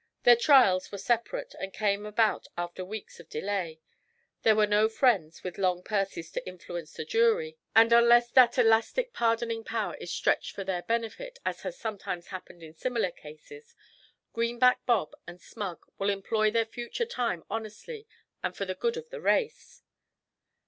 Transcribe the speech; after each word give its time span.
Their 0.23 0.35
trials 0.35 0.91
were 0.91 0.97
separate, 0.97 1.53
and 1.59 1.71
came 1.71 2.07
about 2.07 2.47
after 2.57 2.83
weeks 2.83 3.19
of 3.19 3.29
delay. 3.29 3.79
There 4.41 4.55
were 4.55 4.65
no 4.65 4.89
friends 4.89 5.43
with 5.43 5.59
long 5.59 5.83
purses 5.83 6.31
to 6.31 6.43
'influence' 6.47 6.93
the 6.93 7.05
jury, 7.05 7.59
and 7.75 7.93
unless 7.93 8.31
that 8.31 8.57
elastic 8.57 9.13
pardoning 9.13 9.63
power 9.63 9.93
is 9.97 10.11
stretched 10.11 10.55
for 10.55 10.63
their 10.63 10.81
benefit, 10.81 11.37
as 11.45 11.61
has 11.61 11.77
sometimes 11.77 12.29
happened 12.29 12.63
in 12.63 12.73
similar 12.73 13.11
cases, 13.11 13.75
Greenback 14.33 14.83
Bob 14.87 15.13
and 15.27 15.39
Smug 15.39 15.85
will 15.99 16.09
employ 16.09 16.49
their 16.49 16.65
future 16.65 17.05
time 17.05 17.43
honestly 17.47 18.07
and 18.41 18.57
for 18.57 18.65
the 18.65 18.73
good 18.73 18.97
of 18.97 19.11
the 19.11 19.21
race. 19.21 19.83